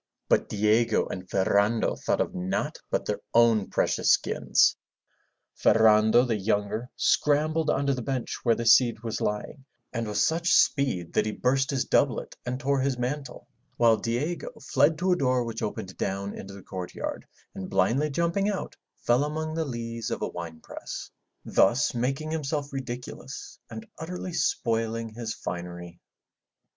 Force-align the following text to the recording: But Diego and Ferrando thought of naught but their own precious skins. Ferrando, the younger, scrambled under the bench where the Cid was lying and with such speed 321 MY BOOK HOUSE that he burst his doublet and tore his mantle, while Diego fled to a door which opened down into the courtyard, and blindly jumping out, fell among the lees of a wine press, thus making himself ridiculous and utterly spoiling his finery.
But 0.27 0.49
Diego 0.49 1.05
and 1.05 1.29
Ferrando 1.29 1.95
thought 1.95 2.21
of 2.21 2.33
naught 2.33 2.79
but 2.89 3.05
their 3.05 3.19
own 3.35 3.69
precious 3.69 4.11
skins. 4.13 4.75
Ferrando, 5.53 6.25
the 6.25 6.35
younger, 6.35 6.89
scrambled 6.95 7.69
under 7.69 7.93
the 7.93 8.01
bench 8.01 8.39
where 8.41 8.55
the 8.55 8.65
Cid 8.65 9.03
was 9.03 9.21
lying 9.21 9.63
and 9.93 10.07
with 10.07 10.17
such 10.17 10.51
speed 10.55 11.13
321 11.13 11.13
MY 11.13 11.41
BOOK 11.41 11.51
HOUSE 11.51 11.57
that 11.59 11.69
he 11.69 11.69
burst 11.69 11.69
his 11.69 11.85
doublet 11.85 12.35
and 12.47 12.59
tore 12.59 12.81
his 12.81 12.97
mantle, 12.97 13.47
while 13.77 13.95
Diego 13.97 14.49
fled 14.59 14.97
to 14.97 15.11
a 15.11 15.15
door 15.15 15.43
which 15.43 15.61
opened 15.61 15.95
down 15.97 16.33
into 16.33 16.55
the 16.55 16.63
courtyard, 16.63 17.27
and 17.53 17.69
blindly 17.69 18.09
jumping 18.09 18.49
out, 18.49 18.75
fell 19.05 19.23
among 19.23 19.53
the 19.53 19.65
lees 19.65 20.09
of 20.09 20.23
a 20.23 20.27
wine 20.29 20.61
press, 20.61 21.11
thus 21.45 21.93
making 21.93 22.31
himself 22.31 22.73
ridiculous 22.73 23.59
and 23.69 23.85
utterly 23.99 24.33
spoiling 24.33 25.09
his 25.09 25.35
finery. 25.35 25.99